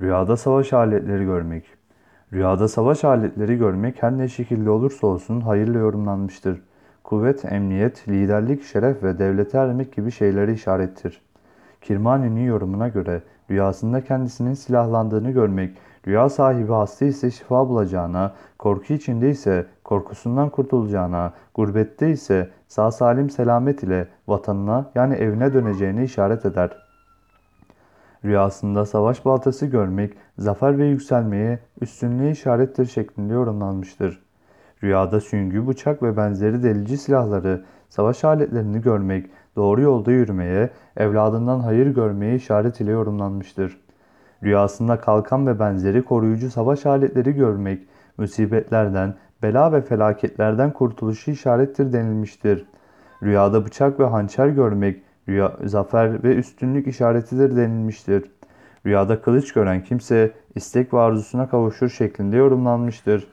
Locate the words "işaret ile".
42.34-42.90